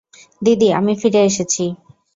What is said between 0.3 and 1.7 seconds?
দিদি, আমি ফিরে এসেছি।